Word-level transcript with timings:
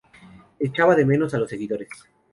Echaba 0.57 0.95
de 0.95 1.05
menos 1.05 1.35
a 1.35 1.37
los 1.37 1.47
seguidores. 1.51 1.91